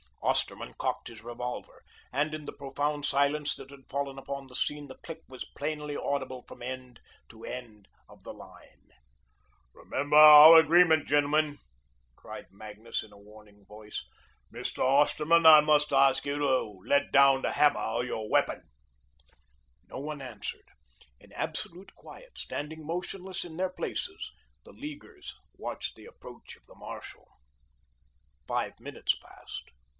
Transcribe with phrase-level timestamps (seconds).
[0.23, 4.87] Osterman cocked his revolver, and in the profound silence that had fallen upon the scene,
[4.87, 8.91] the click was plainly audible from end to end of the line.
[9.73, 11.57] "Remember our agreement, gentlemen,"
[12.15, 14.07] cried Magnus, in a warning voice.
[14.51, 14.79] "Mr.
[14.83, 18.63] Osterman, I must ask you to let down the hammer of your weapon."
[19.87, 20.67] No one answered.
[21.19, 24.31] In absolute quiet, standing motionless in their places,
[24.65, 27.27] the Leaguers watched the approach of the marshal.
[28.47, 29.69] Five minutes passed.